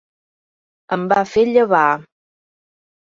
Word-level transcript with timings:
Em 0.97 1.05
van 1.13 1.29
fer 1.33 1.43
llevar. 1.53 1.85